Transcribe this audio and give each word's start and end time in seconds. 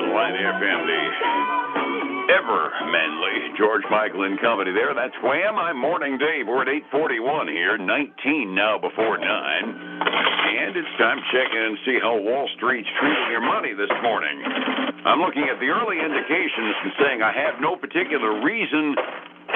on 0.00 0.16
Light 0.16 0.32
FM, 0.32 0.80
the 0.88 2.32
ever 2.32 2.72
manly 2.88 3.52
George 3.60 3.84
Michael 3.92 4.24
and 4.24 4.40
Company 4.40 4.72
there. 4.72 4.96
That's 4.96 5.12
Wham. 5.20 5.60
I'm 5.60 5.76
Morning 5.76 6.16
Dave. 6.16 6.48
We're 6.48 6.64
at 6.64 6.72
841 6.88 7.48
here, 7.52 7.76
19 7.76 8.54
now 8.56 8.80
before 8.80 9.20
9. 9.20 9.28
And 9.28 10.72
it's 10.72 10.88
time 10.96 11.20
to 11.20 11.26
check 11.36 11.52
in 11.52 11.62
and 11.68 11.76
see 11.84 12.00
how 12.00 12.16
Wall 12.16 12.48
Street's 12.56 12.88
treating 12.96 13.28
your 13.28 13.44
money 13.44 13.76
this 13.76 13.92
morning. 14.00 14.40
I'm 15.04 15.20
looking 15.20 15.44
at 15.52 15.60
the 15.60 15.68
early 15.68 16.00
indications 16.00 16.74
and 16.80 16.92
saying 16.96 17.18
I 17.20 17.36
have 17.36 17.60
no 17.60 17.76
particular 17.76 18.40
reason 18.40 18.96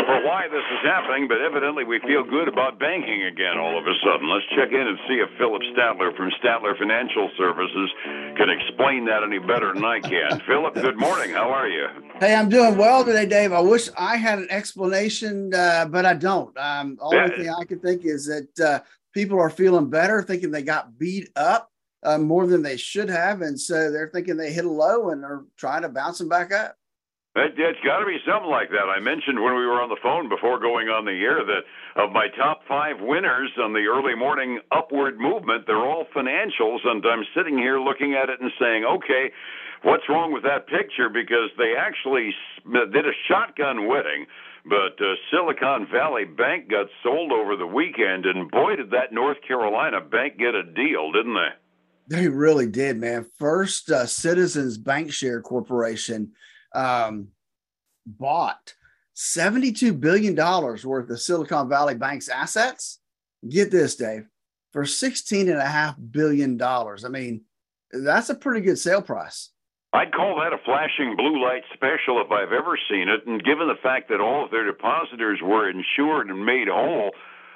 for 0.07 0.25
why 0.25 0.49
this 0.49 0.65
is 0.73 0.83
happening, 0.83 1.29
but 1.29 1.41
evidently 1.41 1.85
we 1.85 2.01
feel 2.01 2.25
good 2.25 2.49
about 2.49 2.79
banking 2.79 3.25
again 3.25 3.59
all 3.59 3.79
of 3.79 3.87
a 3.87 3.95
sudden. 4.05 4.29
Let's 4.29 4.47
check 4.57 4.73
in 4.73 4.87
and 4.87 4.99
see 5.09 5.15
if 5.15 5.31
Phillip 5.39 5.63
Statler 5.75 6.17
from 6.17 6.31
Statler 6.43 6.77
Financial 6.79 7.31
Services 7.39 7.91
can 8.37 8.51
explain 8.51 9.05
that 9.07 9.23
any 9.23 9.39
better 9.39 9.73
than 9.73 9.85
I 9.85 10.01
can. 10.01 10.41
Phillip, 10.47 10.75
good 10.75 10.99
morning. 10.99 11.31
How 11.31 11.51
are 11.51 11.69
you? 11.69 11.87
Hey, 12.21 12.35
I'm 12.35 12.49
doing 12.49 12.77
well 12.77 13.05
today, 13.05 13.27
Dave. 13.27 13.53
I 13.53 13.61
wish 13.61 13.89
I 13.97 14.17
had 14.17 14.39
an 14.39 14.49
explanation, 14.51 15.53
uh, 15.55 15.87
but 15.87 16.05
I 16.05 16.15
don't. 16.15 16.57
Um, 16.59 16.99
all 17.01 17.15
yeah. 17.15 17.29
thing 17.29 17.49
I 17.51 17.65
can 17.65 17.81
think 17.81 18.05
is 18.05 18.27
that 18.27 18.61
uh, 18.61 18.81
people 19.13 19.39
are 19.39 19.51
feeling 19.51 19.91
better, 19.91 20.23
thinking 20.23 20.51
they 20.51 20.63
got 20.63 20.99
beat 20.99 21.31
up 21.37 21.71
uh, 22.03 22.19
more 22.19 22.47
than 22.47 22.63
they 22.63 22.77
should 22.77 23.09
have, 23.09 23.43
and 23.43 23.59
so 23.59 23.91
they're 23.91 24.11
thinking 24.13 24.37
they 24.37 24.53
hit 24.53 24.65
a 24.65 24.71
low 24.71 25.11
and 25.11 25.25
are 25.25 25.45
trying 25.57 25.83
to 25.83 25.89
bounce 25.89 26.19
them 26.19 26.29
back 26.29 26.53
up. 26.53 26.77
It, 27.37 27.59
has 27.59 27.75
got 27.83 27.99
to 27.99 28.07
be 28.07 28.19
something 28.23 28.51
like 28.51 28.71
that. 28.71 28.87
I 28.87 29.01
mentioned 29.01 29.43
when 29.43 29.59
we 29.59 29.67
were 29.67 29.83
on 29.83 29.89
the 29.89 29.99
phone 30.01 30.29
before 30.29 30.61
going 30.61 30.87
on 30.87 31.05
the 31.05 31.19
air 31.19 31.43
that 31.43 31.67
of 31.99 32.13
my 32.13 32.29
top 32.39 32.63
five 32.69 33.01
winners 33.01 33.51
on 33.59 33.73
the 33.73 33.91
early 33.91 34.15
morning 34.15 34.61
upward 34.71 35.19
movement, 35.19 35.67
they're 35.67 35.83
all 35.83 36.07
financials. 36.15 36.87
And 36.87 37.05
I'm 37.05 37.27
sitting 37.35 37.59
here 37.59 37.81
looking 37.81 38.15
at 38.15 38.31
it 38.31 38.41
and 38.41 38.53
saying, 38.61 38.85
okay, 38.85 39.33
what's 39.83 40.09
wrong 40.09 40.33
with 40.33 40.45
that 40.45 40.69
picture? 40.69 41.09
Because 41.11 41.51
they 41.59 41.75
actually 41.77 42.31
did 42.71 43.05
a 43.07 43.17
shotgun 43.27 43.89
wedding. 43.89 44.27
But 44.65 44.95
uh, 45.03 45.19
Silicon 45.31 45.89
Valley 45.93 46.25
Bank 46.25 46.71
got 46.71 46.87
sold 47.03 47.33
over 47.33 47.55
the 47.57 47.67
weekend, 47.67 48.25
and 48.25 48.51
boy, 48.51 48.77
did 48.77 48.91
that 48.93 49.13
North 49.13 49.37
Carolina 49.47 50.01
bank 50.01 50.39
get 50.39 50.55
a 50.55 50.63
deal, 50.63 51.13
didn't 51.13 51.35
they? 51.35 52.17
They 52.17 52.29
really 52.29 52.67
did, 52.67 52.97
man. 52.97 53.27
First, 53.39 53.91
uh, 53.91 54.07
Citizens 54.07 54.79
Bankshare 54.79 55.43
Corporation 55.43 56.33
um, 56.75 57.29
bought 58.07 58.75
$72 59.17 59.99
billion 59.99 60.35
worth 60.35 61.11
of 61.11 61.21
Silicon 61.21 61.69
Valley 61.69 61.95
Bank's 61.95 62.29
assets. 62.29 62.99
Get 63.49 63.71
this, 63.71 63.97
Dave, 63.97 64.27
for 64.73 64.85
$16.5 64.85 66.11
billion. 66.11 66.61
I 66.61 67.09
mean, 67.09 67.43
that's 67.93 68.31
a 68.31 68.35
pretty 68.35 68.61
good 68.61 68.79
sale 68.79 69.03
price. 69.03 69.51
I'd 69.93 70.13
call 70.13 70.41
that 70.41 70.53
a 70.53 70.59
flashing 70.65 71.15
blue 71.17 71.41
light 71.41 71.63
special 71.73 72.21
if 72.21 72.33
I've 72.33 72.53
ever 72.53 72.77
seen 72.91 73.09
it. 73.09 73.27
And 73.27 73.43
given 73.45 73.69
the 73.69 73.79
fact 73.81 74.09
that 74.09 74.21
all 74.21 74.45
of 74.45 74.51
their 74.51 74.67
depositors 74.67 75.39
were 75.41 75.71
insured 75.71 76.29
and 76.29 76.45
made 76.45 76.67
whole, 76.67 77.13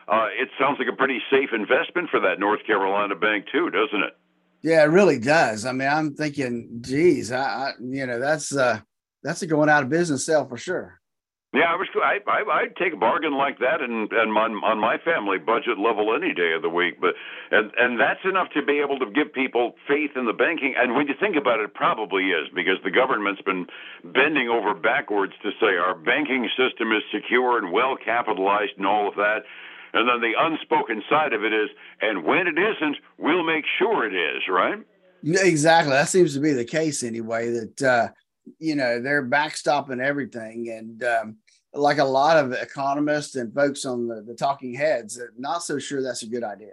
uh, 0.06 0.28
it 0.40 0.48
sounds 0.58 0.78
like 0.78 0.86
a 0.86 0.96
pretty 0.96 1.20
safe 1.32 1.50
investment 1.52 2.10
for 2.10 2.20
that 2.20 2.38
North 2.38 2.64
Carolina 2.64 3.16
bank, 3.16 3.46
too, 3.50 3.70
doesn't 3.70 4.04
it? 4.04 4.16
Yeah, 4.62 4.82
it 4.82 4.86
really 4.86 5.18
does. 5.18 5.66
I 5.66 5.72
mean, 5.72 5.88
I'm 5.88 6.14
thinking, 6.14 6.78
geez, 6.80 7.32
I, 7.32 7.42
I 7.42 7.72
you 7.80 8.06
know, 8.06 8.20
that's 8.20 8.54
uh, 8.54 8.80
that's 9.22 9.42
a 9.42 9.46
going 9.46 9.68
out 9.68 9.82
of 9.82 9.88
business 9.88 10.24
sale 10.24 10.46
for 10.46 10.56
sure. 10.56 11.00
Yeah, 11.54 11.72
I 11.72 11.76
was. 11.80 11.88
I, 11.96 12.20
I 12.28 12.44
I'd 12.60 12.76
take 12.76 12.92
a 12.92 13.00
bargain 13.00 13.32
like 13.32 13.58
that 13.64 13.80
and 13.80 14.12
and 14.12 14.36
on 14.36 14.52
on 14.60 14.76
my 14.76 14.98
family 15.00 15.38
budget 15.40 15.80
level 15.80 16.12
any 16.12 16.34
day 16.36 16.52
of 16.52 16.60
the 16.60 16.68
week. 16.68 17.00
But 17.00 17.16
and 17.50 17.72
and 17.80 17.98
that's 17.98 18.20
enough 18.28 18.52
to 18.52 18.60
be 18.60 18.84
able 18.84 18.98
to 19.00 19.08
give 19.08 19.32
people 19.32 19.72
faith 19.88 20.12
in 20.12 20.26
the 20.26 20.36
banking. 20.36 20.74
And 20.76 20.92
when 20.92 21.08
you 21.08 21.14
think 21.18 21.36
about 21.40 21.60
it, 21.60 21.72
it 21.72 21.74
probably 21.74 22.36
is 22.36 22.52
because 22.54 22.76
the 22.84 22.90
government's 22.92 23.40
been 23.40 23.64
bending 24.04 24.52
over 24.52 24.74
backwards 24.74 25.32
to 25.40 25.50
say 25.56 25.80
our 25.80 25.96
banking 25.96 26.44
system 26.52 26.92
is 26.92 27.00
secure 27.08 27.56
and 27.56 27.72
well 27.72 27.96
capitalized 27.96 28.76
and 28.76 28.84
all 28.86 29.08
of 29.08 29.16
that. 29.16 29.48
And 29.96 30.04
then 30.04 30.20
the 30.20 30.36
unspoken 30.36 31.00
side 31.08 31.32
of 31.32 31.44
it 31.44 31.54
is, 31.56 31.70
and 32.02 32.28
when 32.28 32.44
it 32.44 32.60
isn't, 32.60 32.98
we'll 33.16 33.42
make 33.42 33.64
sure 33.78 34.04
it 34.04 34.12
is. 34.12 34.44
Right? 34.52 34.84
Exactly. 35.24 35.96
That 35.96 36.10
seems 36.12 36.34
to 36.34 36.40
be 36.40 36.52
the 36.52 36.68
case 36.68 37.02
anyway. 37.02 37.48
That. 37.56 37.80
uh 37.80 38.08
you 38.58 38.74
know 38.74 39.00
they're 39.00 39.26
backstopping 39.26 40.00
everything 40.00 40.68
and 40.70 41.04
um, 41.04 41.36
like 41.74 41.98
a 41.98 42.04
lot 42.04 42.36
of 42.36 42.52
economists 42.52 43.34
and 43.36 43.54
folks 43.54 43.84
on 43.84 44.08
the, 44.08 44.22
the 44.22 44.34
talking 44.34 44.74
heads 44.74 45.20
not 45.36 45.62
so 45.62 45.78
sure 45.78 46.02
that's 46.02 46.22
a 46.22 46.28
good 46.28 46.44
idea 46.44 46.72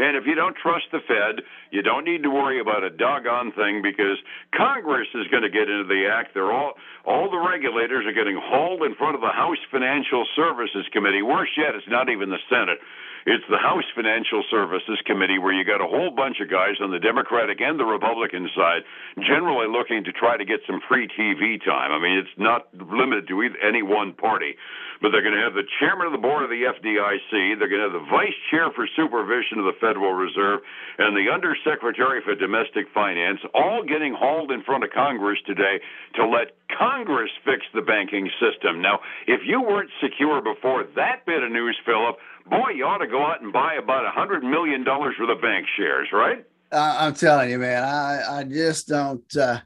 and 0.00 0.16
if 0.16 0.24
you 0.24 0.34
don't 0.34 0.56
trust 0.56 0.86
the 0.92 1.00
Fed, 1.04 1.44
you 1.70 1.82
don't 1.82 2.04
need 2.04 2.22
to 2.22 2.30
worry 2.30 2.58
about 2.58 2.82
a 2.82 2.88
doggone 2.88 3.52
thing 3.52 3.82
because 3.82 4.16
Congress 4.56 5.08
is 5.14 5.28
going 5.28 5.42
to 5.42 5.50
get 5.50 5.68
into 5.68 5.84
the 5.84 6.08
act. 6.08 6.32
They're 6.32 6.52
all 6.52 6.72
all 7.04 7.30
the 7.30 7.36
regulators 7.36 8.06
are 8.06 8.16
getting 8.16 8.40
hauled 8.40 8.82
in 8.82 8.94
front 8.94 9.14
of 9.14 9.20
the 9.20 9.28
House 9.28 9.60
Financial 9.70 10.24
Services 10.36 10.86
Committee. 10.92 11.20
Worse 11.20 11.52
yet, 11.56 11.74
it's 11.74 11.88
not 11.88 12.08
even 12.08 12.30
the 12.30 12.40
Senate. 12.48 12.78
It's 13.26 13.44
the 13.50 13.58
House 13.58 13.84
Financial 13.94 14.42
Services 14.50 14.96
Committee 15.04 15.38
where 15.38 15.52
you 15.52 15.64
got 15.64 15.84
a 15.84 15.86
whole 15.86 16.10
bunch 16.10 16.40
of 16.40 16.48
guys 16.48 16.80
on 16.80 16.90
the 16.90 16.98
Democratic 16.98 17.60
and 17.60 17.78
the 17.78 17.84
Republican 17.84 18.48
side 18.56 18.80
generally 19.20 19.68
looking 19.68 20.04
to 20.04 20.12
try 20.12 20.38
to 20.38 20.44
get 20.44 20.60
some 20.66 20.80
free 20.88 21.04
TV 21.04 21.60
time. 21.60 21.92
I 21.92 22.00
mean, 22.00 22.16
it's 22.16 22.38
not 22.38 22.72
limited 22.72 23.28
to 23.28 23.44
any 23.60 23.82
one 23.82 24.14
party, 24.14 24.56
but 25.02 25.12
they're 25.12 25.24
going 25.24 25.36
to 25.36 25.44
have 25.44 25.52
the 25.52 25.68
chairman 25.80 26.08
of 26.08 26.12
the 26.12 26.22
board 26.22 26.44
of 26.44 26.50
the 26.50 26.64
FDIC, 26.64 27.60
they're 27.60 27.68
going 27.68 27.84
to 27.84 27.88
have 27.92 27.98
the 28.00 28.08
vice 28.08 28.36
chair 28.50 28.72
for 28.72 28.88
supervision 28.96 29.60
of 29.60 29.68
the 29.68 29.76
Federal 29.80 30.12
Reserve, 30.12 30.60
and 30.96 31.12
the 31.12 31.28
undersecretary 31.28 32.20
for 32.24 32.34
domestic 32.34 32.88
finance, 32.92 33.40
all 33.52 33.84
getting 33.84 34.16
hauled 34.16 34.52
in 34.52 34.62
front 34.64 34.84
of 34.84 34.90
Congress 34.96 35.38
today 35.44 35.80
to 36.16 36.24
let 36.24 36.56
Congress 36.72 37.30
fix 37.44 37.64
the 37.74 37.82
banking 37.82 38.30
system. 38.40 38.80
Now, 38.80 39.00
if 39.26 39.40
you 39.44 39.60
weren't 39.60 39.90
secure 40.00 40.40
before 40.40 40.84
that 40.96 41.26
bit 41.26 41.42
of 41.42 41.50
news, 41.50 41.76
Phillip, 41.84 42.16
boy, 42.48 42.76
you 42.76 42.84
ought 42.84 42.98
to 42.98 43.09
go 43.10 43.24
out 43.24 43.42
and 43.42 43.52
buy 43.52 43.74
about 43.74 44.06
a 44.06 44.10
hundred 44.10 44.42
million 44.42 44.84
dollars 44.84 45.14
worth 45.18 45.30
of 45.30 45.42
bank 45.42 45.66
shares, 45.76 46.08
right? 46.12 46.44
Uh, 46.72 46.96
I'm 47.00 47.14
telling 47.14 47.50
you, 47.50 47.58
man, 47.58 47.82
I 47.82 48.40
I 48.40 48.44
just 48.44 48.88
don't. 48.88 49.36
Uh, 49.36 49.60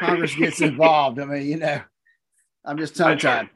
Congress 0.00 0.34
gets 0.34 0.60
involved. 0.60 1.18
I 1.18 1.24
mean, 1.24 1.46
you 1.46 1.56
know, 1.56 1.80
I'm 2.64 2.78
just 2.78 2.96
tongue 2.96 3.18
tied. 3.18 3.50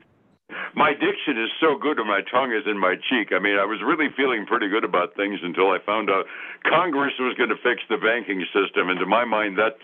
My 0.75 0.93
diction 0.93 1.37
is 1.37 1.51
so 1.61 1.77
good, 1.77 1.99
and 1.99 2.09
my 2.09 2.23
tongue 2.31 2.53
is 2.53 2.65
in 2.67 2.79
my 2.79 2.95
cheek. 2.97 3.33
I 3.33 3.39
mean, 3.39 3.59
I 3.59 3.65
was 3.65 3.81
really 3.85 4.09
feeling 4.17 4.47
pretty 4.47 4.69
good 4.69 4.85
about 4.85 5.15
things 5.15 5.41
until 5.43 5.71
I 5.71 5.79
found 5.85 6.09
out 6.09 6.25
Congress 6.65 7.13
was 7.19 7.37
going 7.37 7.51
to 7.51 7.61
fix 7.61 7.83
the 7.91 7.99
banking 7.99 8.45
system. 8.53 8.89
And 8.89 8.99
to 8.99 9.07
my 9.07 9.25
mind, 9.25 9.59
that 9.59 9.77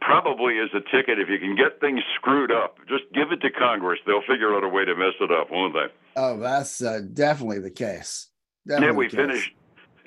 probably 0.00 0.54
is 0.58 0.70
a 0.74 0.80
ticket. 0.90 1.20
If 1.20 1.28
you 1.28 1.38
can 1.38 1.54
get 1.54 1.78
things 1.78 2.00
screwed 2.16 2.50
up, 2.50 2.78
just 2.88 3.04
give 3.14 3.30
it 3.30 3.40
to 3.42 3.50
Congress. 3.50 4.00
They'll 4.06 4.26
figure 4.26 4.54
out 4.56 4.64
a 4.64 4.68
way 4.68 4.84
to 4.84 4.96
mess 4.96 5.14
it 5.20 5.30
up, 5.30 5.50
won't 5.50 5.74
they? 5.74 5.86
Oh, 6.16 6.38
that's 6.38 6.82
uh, 6.82 7.00
definitely 7.12 7.60
the 7.60 7.70
case. 7.70 8.28
Definitely 8.66 8.86
yeah, 8.86 8.98
we 8.98 9.08
finished. 9.08 9.52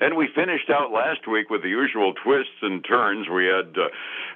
And 0.00 0.16
we 0.16 0.28
finished 0.34 0.68
out 0.70 0.90
last 0.90 1.26
week 1.30 1.50
with 1.50 1.62
the 1.62 1.68
usual 1.68 2.12
twists 2.12 2.60
and 2.62 2.84
turns. 2.84 3.28
We 3.28 3.46
had 3.46 3.72
uh, 3.78 3.88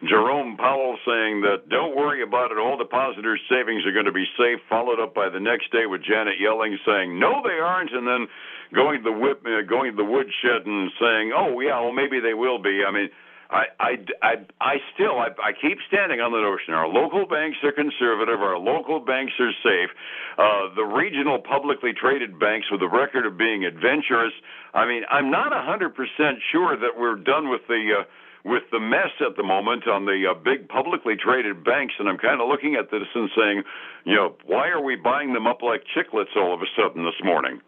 Jerome 0.08 0.56
Powell 0.56 0.96
saying 1.04 1.42
that 1.42 1.68
don't 1.68 1.96
worry 1.96 2.22
about 2.22 2.52
it, 2.52 2.58
all 2.58 2.78
depositors' 2.78 3.40
savings 3.50 3.84
are 3.84 3.92
going 3.92 4.06
to 4.06 4.12
be 4.12 4.24
safe, 4.38 4.60
followed 4.68 5.00
up 5.00 5.14
by 5.14 5.28
the 5.28 5.40
next 5.40 5.72
day 5.72 5.86
with 5.86 6.02
Janet 6.02 6.38
Yellen 6.40 6.76
saying 6.86 7.18
no, 7.18 7.42
they 7.42 7.58
aren't, 7.58 7.90
and 7.90 8.06
then 8.06 8.28
going 8.72 9.02
to 9.02 9.10
the 9.10 9.18
whip, 9.18 9.42
uh, 9.44 9.62
going 9.68 9.90
to 9.90 9.96
the 9.96 10.08
woodshed 10.08 10.64
and 10.64 10.90
saying, 11.00 11.32
oh 11.36 11.58
yeah, 11.60 11.80
well 11.80 11.92
maybe 11.92 12.20
they 12.20 12.34
will 12.34 12.58
be. 12.62 12.82
I 12.86 12.92
mean 12.92 13.10
I, 13.50 13.64
I, 13.80 13.92
I, 14.20 14.34
I 14.60 14.74
still, 14.92 15.16
I, 15.18 15.28
I 15.40 15.52
keep 15.56 15.78
standing 15.88 16.20
on 16.20 16.32
the 16.32 16.40
notion 16.44 16.74
our 16.74 16.86
local 16.86 17.24
banks 17.24 17.56
are 17.64 17.72
conservative, 17.72 18.40
our 18.40 18.58
local 18.58 19.00
banks 19.00 19.32
are 19.40 19.52
safe. 19.64 19.88
Uh, 20.36 20.74
the 20.76 20.84
regional 20.84 21.38
publicly 21.40 21.92
traded 21.96 22.38
banks 22.38 22.68
with 22.70 22.82
a 22.82 22.88
record 22.88 23.24
of 23.24 23.38
being 23.38 23.64
adventurous. 23.64 24.36
I 24.74 24.84
mean, 24.86 25.02
I'm 25.10 25.30
not 25.30 25.52
100% 25.52 25.96
sure 26.52 26.76
that 26.76 26.92
we're 26.98 27.16
done 27.16 27.48
with 27.48 27.62
the, 27.68 28.04
uh, 28.04 28.04
with 28.44 28.64
the 28.70 28.80
mess 28.80 29.16
at 29.24 29.36
the 29.36 29.42
moment 29.42 29.88
on 29.88 30.04
the 30.04 30.28
uh, 30.28 30.34
big 30.34 30.68
publicly 30.68 31.16
traded 31.16 31.64
banks, 31.64 31.94
and 31.98 32.08
I'm 32.08 32.18
kind 32.18 32.40
of 32.40 32.48
looking 32.48 32.76
at 32.76 32.90
this 32.90 33.08
and 33.14 33.30
saying, 33.36 33.62
you 34.04 34.14
know, 34.14 34.36
why 34.44 34.68
are 34.68 34.82
we 34.82 34.94
buying 34.94 35.32
them 35.32 35.46
up 35.46 35.62
like 35.62 35.84
chiclets 35.96 36.36
all 36.36 36.52
of 36.52 36.60
a 36.60 36.68
sudden 36.76 37.04
this 37.04 37.18
morning? 37.24 37.60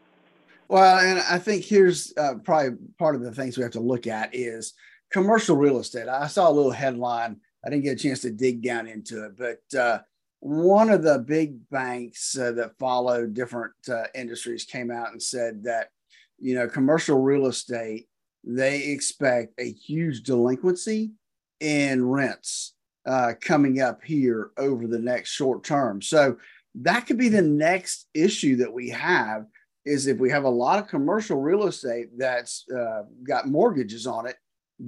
Well, 0.69 0.99
and 0.99 1.19
I 1.19 1.39
think 1.39 1.65
here's 1.65 2.13
uh, 2.17 2.35
probably 2.45 2.79
part 2.99 3.17
of 3.17 3.23
the 3.23 3.33
things 3.33 3.57
we 3.57 3.63
have 3.63 3.73
to 3.73 3.81
look 3.81 4.07
at 4.07 4.35
is 4.35 4.75
commercial 5.11 5.57
real 5.57 5.79
estate. 5.79 6.09
I 6.09 6.27
saw 6.27 6.49
a 6.49 6.53
little 6.53 6.71
headline. 6.71 7.41
I 7.65 7.71
didn't 7.71 7.85
get 7.85 7.99
a 7.99 8.03
chance 8.03 8.21
to 8.23 8.31
dig 8.31 8.63
down 8.63 8.87
into 8.87 9.25
it, 9.25 9.37
but 9.37 9.79
uh, 9.79 9.99
one 10.41 10.89
of 10.89 11.03
the 11.03 11.19
big 11.19 11.69
banks 11.71 12.37
uh, 12.39 12.53
that 12.53 12.79
follow 12.79 13.27
different 13.27 13.75
uh, 13.89 14.05
industries 14.15 14.65
came 14.65 14.91
out 14.91 15.13
and 15.13 15.23
said 15.23 15.65
that 15.65 15.91
you 16.39 16.55
know 16.55 16.67
commercial 16.67 17.21
real 17.21 17.47
estate 17.47 18.09
they 18.43 18.85
expect 18.85 19.53
a 19.59 19.71
huge 19.71 20.23
delinquency 20.23 21.13
in 21.61 22.07
rents 22.07 22.75
uh, 23.07 23.35
coming 23.41 23.81
up 23.81 24.03
here 24.03 24.51
over 24.57 24.87
the 24.87 24.99
next 24.99 25.33
short 25.33 25.63
term. 25.63 26.01
So 26.01 26.37
that 26.77 27.07
could 27.07 27.19
be 27.19 27.29
the 27.29 27.43
next 27.43 28.09
issue 28.15 28.57
that 28.57 28.73
we 28.73 28.89
have 28.91 29.47
is 29.85 30.07
if 30.07 30.19
we 30.19 30.31
have 30.31 30.45
a 30.45 30.49
lot 30.49 30.79
of 30.79 30.89
commercial 30.89 31.41
real 31.41 31.67
estate 31.67 32.09
that's 32.17 32.65
uh, 32.71 33.03
got 33.27 33.49
mortgages 33.49 34.07
on 34.07 34.27
it 34.27 34.37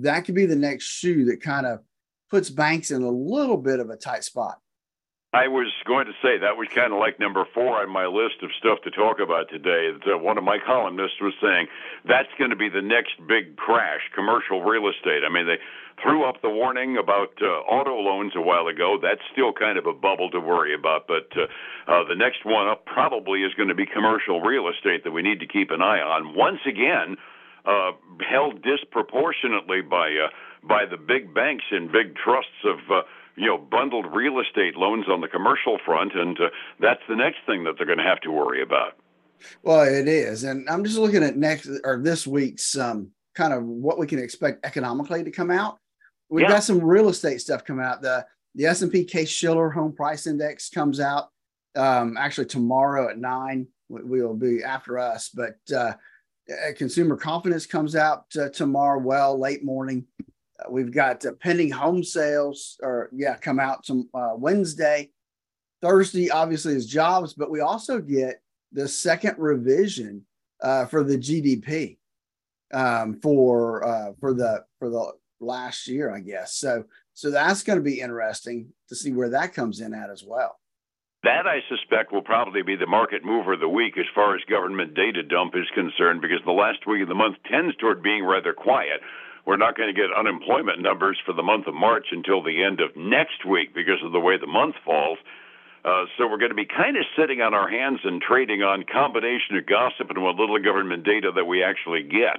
that 0.01 0.25
could 0.25 0.35
be 0.35 0.47
the 0.47 0.57
next 0.57 0.85
shoe 0.85 1.25
that 1.27 1.43
kind 1.43 1.67
of 1.67 1.81
puts 2.31 2.51
banks 2.51 2.91
in 2.91 3.03
a 3.03 3.11
little 3.11 3.59
bit 3.59 3.81
of 3.81 3.91
a 3.91 3.97
tight 3.97 4.25
spot. 4.25 4.59
I 5.35 5.49
was 5.49 5.73
going 5.89 6.05
to 6.05 6.13
say 6.21 6.37
that 6.37 6.61
was 6.61 6.69
kind 6.77 6.93
of 6.93 7.01
like 7.01 7.17
number 7.17 7.49
four 7.55 7.81
on 7.81 7.89
my 7.89 8.05
list 8.05 8.45
of 8.45 8.53
stuff 8.61 8.85
to 8.85 8.91
talk 8.91 9.17
about 9.17 9.49
today. 9.49 9.89
Uh, 10.05 10.19
one 10.19 10.37
of 10.37 10.45
my 10.45 10.59
columnists 10.61 11.17
was 11.23 11.33
saying 11.41 11.69
that's 12.05 12.29
going 12.37 12.51
to 12.51 12.57
be 12.57 12.69
the 12.69 12.85
next 12.85 13.17
big 13.27 13.57
crash, 13.57 14.05
commercial 14.15 14.61
real 14.61 14.93
estate. 14.93 15.25
I 15.25 15.33
mean, 15.33 15.47
they 15.49 15.57
threw 16.05 16.29
up 16.29 16.43
the 16.43 16.53
warning 16.53 16.99
about 17.01 17.33
uh, 17.41 17.65
auto 17.65 17.97
loans 17.97 18.37
a 18.37 18.45
while 18.45 18.69
ago. 18.69 18.99
That's 19.01 19.25
still 19.33 19.55
kind 19.57 19.79
of 19.79 19.87
a 19.87 19.97
bubble 19.97 20.29
to 20.37 20.41
worry 20.41 20.75
about. 20.75 21.09
But 21.09 21.33
uh, 21.33 21.49
uh, 21.89 22.05
the 22.05 22.17
next 22.17 22.45
one 22.45 22.69
up 22.69 22.85
probably 22.85 23.41
is 23.41 23.55
going 23.57 23.73
to 23.73 23.75
be 23.75 23.89
commercial 23.89 24.43
real 24.43 24.69
estate 24.69 25.03
that 25.05 25.17
we 25.17 25.23
need 25.23 25.41
to 25.41 25.49
keep 25.49 25.71
an 25.71 25.81
eye 25.81 26.05
on. 26.05 26.37
Once 26.37 26.61
again, 26.69 27.17
uh, 27.65 27.93
held 28.29 28.63
disproportionately 28.63 29.83
by 29.83 30.09
uh, 30.09 30.29
by 30.63 30.85
the 30.85 30.97
big 30.97 31.35
banks 31.35 31.65
and 31.71 31.91
big 31.91 32.15
trusts 32.17 32.65
of. 32.65 32.79
Uh, 32.91 33.03
you 33.37 33.47
know 33.47 33.57
bundled 33.57 34.07
real 34.13 34.41
estate 34.41 34.77
loans 34.77 35.07
on 35.09 35.23
the 35.23 35.27
commercial 35.29 35.79
front, 35.87 36.13
and 36.15 36.39
uh, 36.39 36.49
that's 36.81 37.01
the 37.09 37.17
next 37.17 37.39
thing 37.47 37.65
that 37.65 37.77
they're 37.79 37.87
going 37.87 37.99
to 37.99 38.05
have 38.05 38.21
to 38.21 38.31
worry 38.31 38.63
about. 38.63 38.93
Well, 39.63 39.83
it 39.83 40.07
is, 40.07 40.45
and 40.45 40.69
I'm 40.69 40.85
just 40.85 40.99
looking 40.99 41.23
at 41.23 41.37
next 41.37 41.69
or 41.85 42.01
this 42.03 42.27
week's 42.27 42.77
um, 42.77 43.11
kind 43.35 43.53
of 43.53 43.65
what 43.65 43.99
we 43.99 44.07
can 44.07 44.19
expect 44.19 44.65
economically 44.67 45.25
to 45.25 45.31
come 45.31 45.51
out. 45.51 45.79
We've 46.29 46.43
yeah. 46.43 46.51
got 46.51 46.63
some 46.63 46.83
real 46.83 47.09
estate 47.09 47.41
stuff 47.41 47.65
coming 47.65 47.85
out. 47.85 48.03
The 48.03 48.25
the 48.55 48.67
S 48.67 48.83
and 48.83 48.93
P 48.93 49.05
Case 49.05 49.31
Shiller 49.31 49.71
Home 49.71 49.95
Price 49.95 50.27
Index 50.27 50.69
comes 50.69 51.01
out 51.01 51.31
um, 51.75 52.17
actually 52.19 52.47
tomorrow 52.47 53.09
at 53.09 53.19
nine. 53.19 53.67
We 53.89 54.23
will 54.23 54.35
be 54.35 54.63
after 54.63 54.99
us, 54.99 55.31
but 55.35 55.57
uh, 55.75 55.93
consumer 56.77 57.17
confidence 57.17 57.67
comes 57.67 57.97
out 57.97 58.25
uh, 58.41 58.49
tomorrow. 58.49 58.99
Well, 58.99 59.39
late 59.39 59.65
morning. 59.65 60.07
We've 60.71 60.93
got 60.93 61.25
uh, 61.25 61.33
pending 61.41 61.71
home 61.71 62.05
sales, 62.05 62.79
or 62.83 63.11
yeah, 63.13 63.37
come 63.37 63.59
out 63.59 63.89
uh, 63.91 64.35
Wednesday. 64.37 65.11
Thursday, 65.81 66.31
obviously, 66.31 66.75
is 66.75 66.87
jobs, 66.87 67.35
but 67.35 67.51
we 67.51 67.61
also 67.61 68.01
get 68.01 68.41
the 68.71 68.87
second 68.87 69.35
revision 69.39 70.25
uh, 70.63 70.87
for 70.87 71.03
the 71.03 71.19
GDP 71.19 71.99
um, 72.73 73.21
for 73.21 73.85
uh, 73.85 74.13
for 74.21 74.33
the 74.33 74.65
for 74.79 74.91
the 74.91 75.13
last 75.41 75.89
year, 75.89 76.15
I 76.15 76.21
guess. 76.21 76.57
So 76.57 76.85
so 77.15 77.31
that's 77.31 77.63
going 77.63 77.79
to 77.79 77.83
be 77.85 78.01
interesting 78.01 78.69
to 78.89 78.95
see 78.95 79.13
where 79.13 79.31
that 79.31 79.55
comes 79.55 79.81
in 79.81 79.93
at 79.93 80.11
as 80.11 80.25
well. 80.25 80.57
That 81.25 81.47
I 81.47 81.61
suspect 81.69 82.13
will 82.13 82.23
probably 82.23 82.63
be 82.63 82.75
the 82.75 82.87
market 82.87 83.25
mover 83.25 83.53
of 83.53 83.61
the 83.61 83.69
week 83.69 83.97
as 83.97 84.07
far 84.15 84.35
as 84.35 84.43
government 84.51 84.95
data 84.95 85.23
dump 85.23 85.55
is 85.55 85.71
concerned, 85.75 86.21
because 86.21 86.41
the 86.45 86.53
last 86.53 86.87
week 86.87 87.03
of 87.03 87.09
the 87.09 87.15
month 87.15 87.37
tends 87.49 87.77
toward 87.77 88.03
being 88.03 88.25
rather 88.25 88.53
quiet 88.53 89.01
we're 89.45 89.57
not 89.57 89.77
going 89.77 89.93
to 89.93 90.01
get 90.01 90.11
unemployment 90.17 90.81
numbers 90.81 91.19
for 91.27 91.33
the 91.33 91.43
month 91.43 91.67
of 91.67 91.75
March 91.75 92.07
until 92.13 92.43
the 92.43 92.63
end 92.63 92.81
of 92.81 92.95
next 92.97 93.45
week 93.45 93.75
because 93.75 93.99
of 94.05 94.13
the 94.13 94.21
way 94.21 94.39
the 94.39 94.47
month 94.47 94.77
falls. 94.85 95.19
Uh, 95.85 96.05
so 96.17 96.29
we're 96.29 96.39
going 96.39 96.51
to 96.51 96.57
be 96.57 96.67
kind 96.67 96.97
of 96.97 97.05
sitting 97.19 97.41
on 97.41 97.55
our 97.55 97.69
hands 97.69 97.99
and 98.05 98.23
trading 98.23 98.63
on 98.63 98.85
combination 98.85 99.57
of 99.57 99.67
gossip 99.67 100.11
and 100.11 100.23
what 100.23 100.37
little 100.37 100.63
government 100.63 101.05
data 101.05 101.33
that 101.35 101.45
we 101.45 101.63
actually 101.63 102.05
get. 102.05 102.39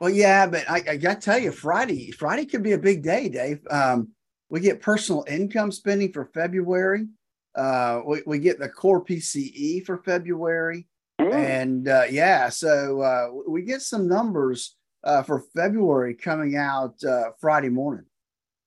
Well, 0.00 0.10
yeah, 0.10 0.46
but 0.46 0.68
I, 0.68 0.82
I 0.90 0.96
got 0.96 1.20
to 1.20 1.24
tell 1.24 1.38
you, 1.38 1.52
Friday, 1.52 2.10
Friday 2.10 2.46
could 2.46 2.64
be 2.64 2.72
a 2.72 2.78
big 2.78 3.02
day, 3.02 3.28
Dave. 3.28 3.60
Um, 3.70 4.08
we 4.48 4.60
get 4.60 4.82
personal 4.82 5.24
income 5.28 5.70
spending 5.70 6.12
for 6.12 6.24
February. 6.34 7.06
Uh, 7.58 8.02
we, 8.06 8.22
we 8.24 8.38
get 8.38 8.58
the 8.58 8.68
core 8.68 9.04
PCE 9.04 9.84
for 9.84 9.98
February, 9.98 10.86
mm. 11.20 11.34
and 11.34 11.88
uh, 11.88 12.04
yeah, 12.08 12.48
so 12.48 13.00
uh, 13.00 13.28
we 13.48 13.62
get 13.62 13.82
some 13.82 14.06
numbers 14.06 14.76
uh, 15.02 15.22
for 15.22 15.44
February 15.56 16.14
coming 16.14 16.56
out 16.56 16.94
uh, 17.04 17.30
Friday 17.40 17.68
morning. 17.68 18.04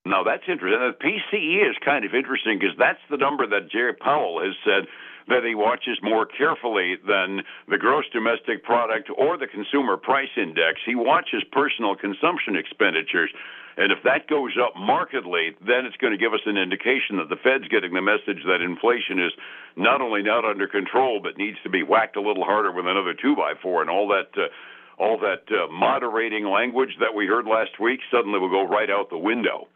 No, 0.04 0.24
that's 0.24 0.42
interesting. 0.48 0.80
The 0.80 1.06
PCE 1.06 1.70
is 1.70 1.76
kind 1.84 2.04
of 2.04 2.14
interesting 2.14 2.58
because 2.58 2.76
that's 2.78 2.98
the 3.08 3.16
number 3.16 3.46
that 3.46 3.70
Jerry 3.70 3.94
Powell 3.94 4.42
has 4.44 4.54
said 4.64 4.88
that 5.32 5.48
he 5.48 5.54
watches 5.56 5.96
more 6.02 6.26
carefully 6.26 6.96
than 7.08 7.40
the 7.68 7.80
gross 7.80 8.04
domestic 8.12 8.62
product 8.62 9.08
or 9.16 9.40
the 9.40 9.48
consumer 9.48 9.96
price 9.96 10.32
index. 10.36 10.80
He 10.84 10.94
watches 10.94 11.42
personal 11.50 11.96
consumption 11.96 12.56
expenditures. 12.56 13.32
And 13.76 13.90
if 13.90 14.04
that 14.04 14.28
goes 14.28 14.52
up 14.60 14.76
markedly, 14.76 15.56
then 15.64 15.88
it's 15.88 15.96
going 15.96 16.12
to 16.12 16.20
give 16.20 16.34
us 16.34 16.44
an 16.44 16.58
indication 16.60 17.16
that 17.16 17.32
the 17.32 17.40
Fed's 17.40 17.68
getting 17.72 17.94
the 17.96 18.04
message 18.04 18.44
that 18.44 18.60
inflation 18.60 19.16
is 19.18 19.32
not 19.76 20.02
only 20.04 20.22
not 20.22 20.44
under 20.44 20.68
control, 20.68 21.20
but 21.24 21.38
needs 21.38 21.56
to 21.64 21.70
be 21.70 21.82
whacked 21.82 22.16
a 22.16 22.20
little 22.20 22.44
harder 22.44 22.70
with 22.70 22.84
another 22.84 23.14
two 23.16 23.34
by 23.34 23.54
four 23.62 23.80
and 23.80 23.88
all 23.88 24.08
that. 24.08 24.28
Uh, 24.36 24.52
all 24.98 25.18
that 25.18 25.42
uh, 25.50 25.72
moderating 25.72 26.44
language 26.44 26.90
that 27.00 27.12
we 27.16 27.26
heard 27.26 27.46
last 27.46 27.80
week 27.80 27.98
suddenly 28.10 28.38
will 28.38 28.50
go 28.50 28.62
right 28.68 28.90
out 28.90 29.10
the 29.10 29.18
window. 29.18 29.66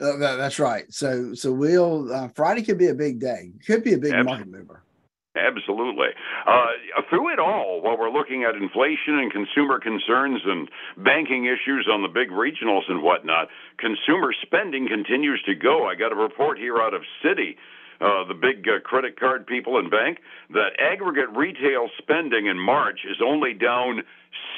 Uh, 0.00 0.16
that's 0.36 0.58
right. 0.58 0.84
So, 0.92 1.34
so 1.34 1.50
we'll 1.50 2.12
uh, 2.12 2.28
Friday 2.28 2.62
could 2.62 2.78
be 2.78 2.88
a 2.88 2.94
big 2.94 3.18
day. 3.18 3.50
Could 3.66 3.82
be 3.82 3.94
a 3.94 3.98
big 3.98 4.12
Absolutely. 4.12 4.44
market 4.44 4.48
mover. 4.52 4.82
Absolutely. 5.46 6.08
Uh, 6.46 7.02
through 7.08 7.32
it 7.32 7.38
all, 7.38 7.80
while 7.82 7.96
we're 7.98 8.10
looking 8.10 8.44
at 8.44 8.54
inflation 8.54 9.18
and 9.18 9.32
consumer 9.32 9.78
concerns 9.78 10.40
and 10.44 10.68
banking 10.98 11.46
issues 11.46 11.88
on 11.90 12.02
the 12.02 12.08
big 12.08 12.30
regionals 12.30 12.88
and 12.88 13.02
whatnot, 13.02 13.48
consumer 13.78 14.34
spending 14.42 14.88
continues 14.88 15.42
to 15.46 15.54
go. 15.54 15.86
I 15.86 15.94
got 15.94 16.12
a 16.12 16.16
report 16.16 16.58
here 16.58 16.78
out 16.78 16.94
of 16.94 17.02
Citi 17.24 17.54
uh, 18.00 18.22
the 18.28 18.34
big 18.34 18.66
uh, 18.68 18.80
credit 18.84 19.18
card 19.18 19.46
people 19.46 19.78
and 19.78 19.90
bank, 19.90 20.18
that 20.50 20.78
aggregate 20.78 21.30
retail 21.34 21.88
spending 21.98 22.46
in 22.46 22.58
March 22.58 23.00
is 23.08 23.16
only 23.24 23.54
down 23.54 24.02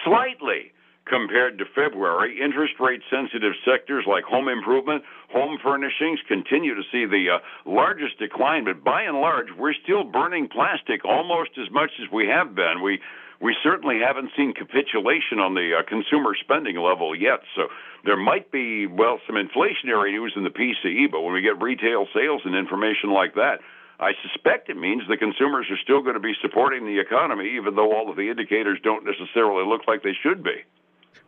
slightly 0.04 0.72
compared 1.06 1.58
to 1.58 1.64
February. 1.74 2.40
Interest 2.40 2.74
rate 2.78 3.00
sensitive 3.10 3.52
sectors 3.64 4.04
like 4.08 4.24
home 4.24 4.48
improvement, 4.48 5.02
home 5.32 5.58
furnishings 5.62 6.20
continue 6.28 6.74
to 6.74 6.82
see 6.92 7.06
the 7.06 7.36
uh, 7.36 7.38
largest 7.68 8.18
decline, 8.18 8.64
but 8.64 8.84
by 8.84 9.02
and 9.02 9.20
large, 9.20 9.48
we're 9.58 9.74
still 9.82 10.04
burning 10.04 10.48
plastic 10.48 11.04
almost 11.04 11.50
as 11.60 11.70
much 11.70 11.90
as 12.02 12.10
we 12.12 12.26
have 12.26 12.54
been. 12.54 12.82
We 12.82 13.00
we 13.40 13.56
certainly 13.62 13.98
haven't 14.04 14.30
seen 14.36 14.52
capitulation 14.52 15.40
on 15.40 15.54
the 15.54 15.80
uh, 15.80 15.82
consumer 15.88 16.36
spending 16.38 16.76
level 16.76 17.16
yet. 17.16 17.40
So 17.56 17.68
there 18.04 18.16
might 18.16 18.52
be, 18.52 18.86
well, 18.86 19.18
some 19.26 19.36
inflationary 19.36 20.12
news 20.12 20.34
in 20.36 20.44
the 20.44 20.50
PCE, 20.50 21.10
but 21.10 21.22
when 21.22 21.32
we 21.32 21.40
get 21.40 21.60
retail 21.60 22.06
sales 22.12 22.42
and 22.44 22.54
information 22.54 23.10
like 23.12 23.34
that, 23.36 23.60
I 23.98 24.12
suspect 24.22 24.68
it 24.68 24.76
means 24.76 25.02
the 25.08 25.16
consumers 25.16 25.66
are 25.70 25.80
still 25.82 26.02
going 26.02 26.14
to 26.14 26.20
be 26.20 26.34
supporting 26.40 26.84
the 26.84 27.00
economy, 27.00 27.56
even 27.56 27.76
though 27.76 27.92
all 27.92 28.10
of 28.10 28.16
the 28.16 28.28
indicators 28.28 28.78
don't 28.82 29.04
necessarily 29.04 29.64
look 29.64 29.88
like 29.88 30.02
they 30.02 30.16
should 30.22 30.42
be. 30.44 30.64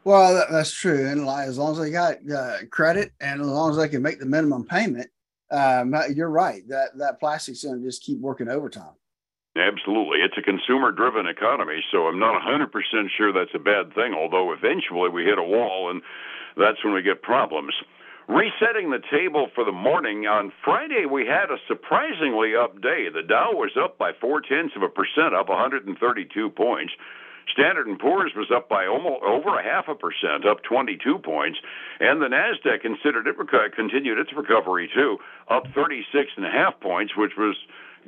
Well, 0.04 0.34
that, 0.34 0.50
that's 0.50 0.72
true. 0.72 1.08
And 1.08 1.24
like, 1.24 1.46
as 1.46 1.58
long 1.58 1.72
as 1.72 1.78
they 1.78 1.90
got 1.90 2.18
uh, 2.30 2.58
credit 2.70 3.12
and 3.20 3.40
as 3.40 3.46
long 3.46 3.70
as 3.70 3.76
they 3.76 3.88
can 3.88 4.02
make 4.02 4.18
the 4.18 4.26
minimum 4.26 4.64
payment, 4.66 5.08
um, 5.50 5.94
you're 6.14 6.30
right. 6.30 6.66
That 6.68 6.96
that 6.98 7.20
plastic's 7.20 7.62
going 7.62 7.78
to 7.78 7.84
just 7.84 8.02
keep 8.02 8.18
working 8.20 8.48
overtime. 8.48 8.94
Absolutely. 9.54 10.20
It's 10.24 10.38
a 10.38 10.42
consumer 10.42 10.92
driven 10.92 11.26
economy, 11.26 11.84
so 11.92 12.08
I'm 12.08 12.18
not 12.18 12.40
100% 12.40 12.72
sure 13.14 13.32
that's 13.32 13.54
a 13.54 13.58
bad 13.58 13.94
thing, 13.94 14.14
although 14.14 14.52
eventually 14.52 15.10
we 15.10 15.24
hit 15.24 15.38
a 15.38 15.42
wall 15.42 15.90
and 15.90 16.00
that's 16.56 16.82
when 16.82 16.94
we 16.94 17.02
get 17.02 17.20
problems. 17.20 17.74
Resetting 18.28 18.90
the 18.90 19.02
table 19.10 19.48
for 19.54 19.64
the 19.64 19.72
morning, 19.72 20.26
on 20.26 20.52
Friday 20.64 21.04
we 21.04 21.26
had 21.26 21.50
a 21.50 21.60
surprisingly 21.68 22.56
up 22.56 22.80
day. 22.80 23.08
The 23.12 23.22
Dow 23.22 23.52
was 23.52 23.76
up 23.76 23.98
by 23.98 24.12
four 24.18 24.40
tenths 24.40 24.74
of 24.74 24.82
a 24.82 24.88
percent, 24.88 25.34
up 25.34 25.50
132 25.50 26.48
points. 26.50 26.92
Standard 27.50 27.86
and 27.86 27.98
Poor's 27.98 28.32
was 28.36 28.50
up 28.54 28.68
by 28.68 28.86
almost 28.86 29.22
over 29.22 29.58
a 29.58 29.62
half 29.62 29.88
a 29.88 29.94
percent, 29.94 30.46
up 30.46 30.62
22 30.62 31.18
points, 31.18 31.58
and 32.00 32.20
the 32.20 32.26
Nasdaq 32.26 32.82
considered 32.82 33.26
it 33.26 33.36
continued 33.74 34.18
its 34.18 34.32
recovery 34.32 34.90
too, 34.94 35.18
up 35.50 35.64
36 35.74 36.30
and 36.36 36.46
a 36.46 36.50
half 36.50 36.78
points, 36.80 37.16
which 37.16 37.32
was 37.36 37.56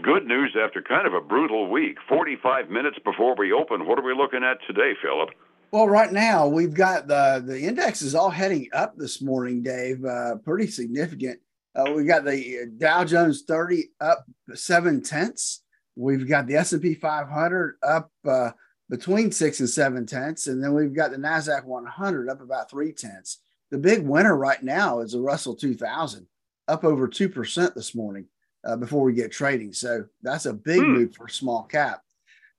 good 0.02 0.26
news 0.26 0.56
after 0.60 0.82
kind 0.82 1.06
of 1.06 1.14
a 1.14 1.20
brutal 1.20 1.70
week. 1.70 1.98
45 2.08 2.70
minutes 2.70 2.98
before 3.04 3.34
we 3.36 3.52
open, 3.52 3.86
what 3.86 3.98
are 3.98 4.04
we 4.04 4.14
looking 4.14 4.44
at 4.44 4.58
today, 4.66 4.92
Phillip? 5.02 5.30
Well, 5.70 5.88
right 5.88 6.12
now 6.12 6.46
we've 6.46 6.74
got 6.74 7.08
the 7.08 7.42
the 7.44 7.60
index 7.60 8.00
is 8.00 8.14
all 8.14 8.30
heading 8.30 8.68
up 8.72 8.96
this 8.96 9.20
morning, 9.20 9.62
Dave. 9.62 10.04
Uh, 10.04 10.36
pretty 10.36 10.68
significant. 10.68 11.40
Uh, 11.74 11.90
we 11.90 12.04
got 12.04 12.24
the 12.24 12.72
Dow 12.78 13.04
Jones 13.04 13.42
30 13.42 13.88
up 14.00 14.24
seven 14.54 15.02
tenths. 15.02 15.62
We've 15.96 16.28
got 16.28 16.46
the 16.46 16.54
S 16.54 16.72
and 16.72 16.82
P 16.82 16.94
500 16.94 17.78
up 17.82 18.12
uh, 18.24 18.50
between 18.90 19.32
six 19.32 19.60
and 19.60 19.68
seven 19.68 20.06
tenths, 20.06 20.46
and 20.46 20.62
then 20.62 20.74
we've 20.74 20.94
got 20.94 21.10
the 21.10 21.16
Nasdaq 21.16 21.64
100 21.64 22.28
up 22.28 22.40
about 22.40 22.70
three 22.70 22.92
tenths. 22.92 23.38
The 23.70 23.78
big 23.78 24.06
winner 24.06 24.36
right 24.36 24.62
now 24.62 25.00
is 25.00 25.12
the 25.12 25.20
Russell 25.20 25.56
2000 25.56 26.26
up 26.68 26.84
over 26.84 27.08
two 27.08 27.28
percent 27.28 27.74
this 27.74 27.94
morning 27.94 28.26
uh, 28.64 28.76
before 28.76 29.02
we 29.02 29.12
get 29.12 29.32
trading. 29.32 29.72
So 29.72 30.04
that's 30.22 30.46
a 30.46 30.52
big 30.52 30.80
hmm. 30.80 30.92
move 30.92 31.14
for 31.14 31.28
small 31.28 31.64
cap. 31.64 32.02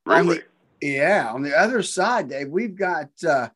Really? 0.05 0.41
The, 0.81 0.87
yeah. 0.87 1.31
On 1.31 1.41
the 1.41 1.57
other 1.57 1.81
side, 1.81 2.29
Dave, 2.29 2.49
we've 2.49 2.75
got 2.75 3.09
uh, 3.27 3.49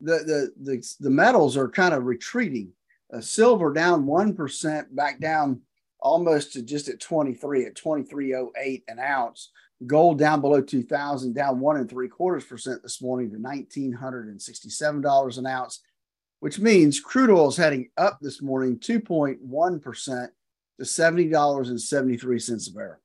the, 0.00 0.18
the 0.18 0.52
the 0.60 0.94
the 1.00 1.10
metals 1.10 1.56
are 1.56 1.68
kind 1.68 1.94
of 1.94 2.04
retreating. 2.04 2.72
Uh, 3.12 3.20
silver 3.20 3.72
down 3.72 4.06
one 4.06 4.34
percent, 4.34 4.94
back 4.94 5.20
down 5.20 5.60
almost 6.00 6.52
to 6.52 6.62
just 6.62 6.88
at 6.88 7.00
23 7.00 7.66
at 7.66 7.74
2308 7.74 8.84
an 8.88 8.98
ounce. 8.98 9.50
Gold 9.84 10.18
down 10.18 10.40
below 10.40 10.62
2000, 10.62 11.34
down 11.34 11.60
one 11.60 11.76
and 11.76 11.88
three 11.88 12.08
quarters 12.08 12.44
percent 12.44 12.82
this 12.82 13.02
morning 13.02 13.30
to 13.30 13.36
$1,967 13.36 15.38
an 15.38 15.46
ounce. 15.46 15.80
which 16.40 16.58
means 16.58 17.00
crude 17.00 17.30
oil 17.30 17.48
is 17.48 17.56
heading 17.56 17.88
up 17.96 18.18
this 18.20 18.40
morning 18.40 18.78
2.1% 18.78 20.28
to 20.78 20.84
$70.73 20.84 22.68
a 22.68 22.72
barrel. 22.72 23.00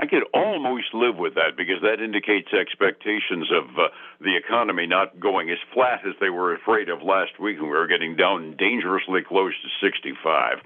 I 0.00 0.06
could 0.06 0.24
almost 0.32 0.94
live 0.94 1.16
with 1.16 1.34
that 1.34 1.56
because 1.58 1.82
that 1.82 2.02
indicates 2.02 2.54
expectations 2.54 3.50
of 3.52 3.64
uh, 3.78 3.88
the 4.20 4.34
economy 4.34 4.86
not 4.86 5.20
going 5.20 5.50
as 5.50 5.58
flat 5.74 6.00
as 6.08 6.14
they 6.20 6.30
were 6.30 6.54
afraid 6.54 6.88
of 6.88 7.02
last 7.02 7.38
week, 7.38 7.58
and 7.58 7.66
we 7.66 7.76
were 7.76 7.86
getting 7.86 8.16
down 8.16 8.56
dangerously 8.56 9.20
close 9.22 9.52
to 9.62 9.86
65. 9.86 10.62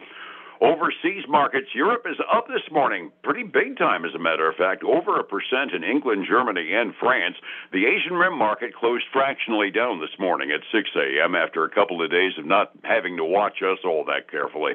Overseas 0.61 1.25
markets, 1.29 1.69
Europe 1.75 2.07
is 2.09 2.17
up 2.33 2.47
this 2.47 2.63
morning, 2.71 3.11
pretty 3.23 3.43
big 3.43 3.77
time, 3.77 4.05
as 4.05 4.15
a 4.15 4.19
matter 4.19 4.49
of 4.49 4.57
fact, 4.57 4.85
over 4.85 5.19
a 5.19 5.25
percent 5.25 5.73
in 5.73 5.83
England, 5.83 6.27
Germany, 6.29 6.73
and 6.73 6.95
France. 6.95 7.37
The 7.73 7.87
Asian 7.87 8.15
Rim 8.15 8.39
market 8.39 8.75
closed 8.75 9.05
fractionally 9.13 9.71
down 9.71 10.01
this 10.01 10.17
morning 10.19 10.53
at 10.53 10.61
6 10.71 10.91
a.m. 10.97 11.35
after 11.35 11.65
a 11.65 11.71
couple 11.71 12.03
of 12.03 12.11
days 12.11 12.33
of 12.39 12.47
not 12.47 12.71
having 12.85 13.17
to 13.17 13.25
watch 13.25 13.63
us 13.63 13.79
all 13.85 14.05
that 14.07 14.31
carefully 14.31 14.75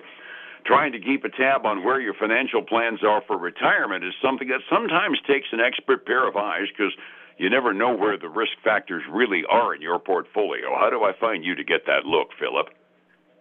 trying 0.65 0.91
to 0.91 0.99
keep 0.99 1.23
a 1.23 1.29
tab 1.29 1.65
on 1.65 1.83
where 1.83 2.01
your 2.01 2.13
financial 2.13 2.61
plans 2.61 2.99
are 3.03 3.23
for 3.25 3.37
retirement 3.37 4.03
is 4.03 4.13
something 4.21 4.49
that 4.49 4.59
sometimes 4.69 5.17
takes 5.25 5.47
an 5.51 5.59
expert 5.59 6.05
pair 6.05 6.27
of 6.27 6.35
eyes 6.35 6.67
because 6.67 6.93
you 7.37 7.49
never 7.49 7.73
know 7.73 7.95
where 7.95 8.17
the 8.17 8.27
risk 8.27 8.51
factors 8.63 9.03
really 9.09 9.43
are 9.49 9.73
in 9.73 9.81
your 9.81 9.97
portfolio. 9.99 10.75
How 10.77 10.89
do 10.89 11.03
I 11.03 11.13
find 11.17 11.43
you 11.45 11.55
to 11.55 11.63
get 11.63 11.85
that 11.87 12.05
look, 12.05 12.29
Phillip? 12.37 12.67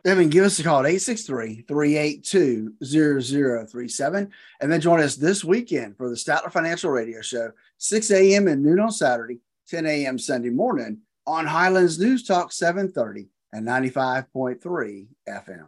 Evan, 0.04 0.28
give 0.28 0.44
us 0.44 0.58
a 0.58 0.62
call 0.62 0.80
at 0.80 0.86
863 0.86 1.64
382 1.68 2.74
0037. 2.82 4.30
And 4.60 4.72
then 4.72 4.80
join 4.80 5.00
us 5.00 5.16
this 5.16 5.44
weekend 5.44 5.96
for 5.96 6.08
the 6.08 6.14
Statler 6.14 6.52
Financial 6.52 6.90
Radio 6.90 7.20
Show, 7.20 7.52
6 7.78 8.10
a.m. 8.10 8.48
and 8.48 8.62
noon 8.62 8.80
on 8.80 8.90
Saturday, 8.90 9.40
10 9.68 9.86
a.m. 9.86 10.18
Sunday 10.18 10.50
morning 10.50 10.98
on 11.26 11.46
Highlands 11.46 11.98
News 11.98 12.26
Talk 12.26 12.52
730 12.52 13.28
and 13.52 13.66
95.3 13.66 15.06
FM. 15.28 15.66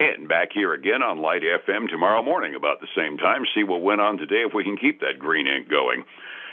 And 0.00 0.28
back 0.28 0.48
here 0.52 0.74
again 0.74 1.02
on 1.02 1.18
Light 1.18 1.42
FM 1.42 1.88
tomorrow 1.88 2.22
morning 2.22 2.54
about 2.54 2.80
the 2.80 2.88
same 2.96 3.18
time. 3.18 3.44
See 3.54 3.62
what 3.62 3.82
went 3.82 4.00
on 4.00 4.16
today 4.18 4.42
if 4.46 4.52
we 4.52 4.64
can 4.64 4.76
keep 4.76 5.00
that 5.00 5.18
green 5.18 5.46
ink 5.46 5.68
going. 5.68 6.04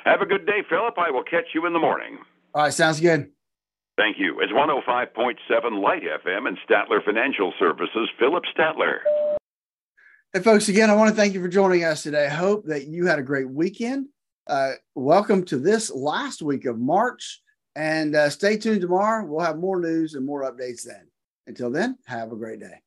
Have 0.05 0.21
a 0.21 0.25
good 0.25 0.45
day, 0.45 0.63
Phillip. 0.69 0.97
I 0.97 1.09
will 1.09 1.23
catch 1.23 1.45
you 1.53 1.65
in 1.65 1.73
the 1.73 1.79
morning. 1.79 2.19
All 2.53 2.63
right, 2.63 2.73
sounds 2.73 2.99
good. 2.99 3.31
Thank 3.97 4.17
you. 4.19 4.28
It's 4.49 4.57
105.7 4.57 5.83
Light 5.83 6.01
FM 6.01 6.47
and 6.47 6.57
Statler 6.67 7.05
Financial 7.05 7.53
Services, 7.59 8.09
Phillip 8.17 8.45
Statler. 8.57 8.97
Hey, 10.33 10.39
folks, 10.39 10.69
again, 10.69 10.89
I 10.89 10.95
want 10.95 11.11
to 11.11 11.15
thank 11.15 11.35
you 11.35 11.41
for 11.41 11.47
joining 11.47 11.83
us 11.83 12.01
today. 12.01 12.25
I 12.25 12.29
hope 12.29 12.65
that 12.65 12.87
you 12.87 13.05
had 13.05 13.19
a 13.19 13.23
great 13.23 13.47
weekend. 13.47 14.07
Uh, 14.47 14.71
welcome 14.95 15.45
to 15.45 15.59
this 15.59 15.91
last 15.91 16.41
week 16.41 16.65
of 16.65 16.79
March. 16.79 17.41
And 17.75 18.15
uh, 18.15 18.31
stay 18.31 18.57
tuned 18.57 18.81
tomorrow. 18.81 19.23
We'll 19.23 19.45
have 19.45 19.59
more 19.59 19.79
news 19.79 20.15
and 20.15 20.25
more 20.25 20.51
updates 20.51 20.81
then. 20.81 21.09
Until 21.45 21.69
then, 21.69 21.99
have 22.07 22.31
a 22.31 22.35
great 22.35 22.59
day. 22.59 22.81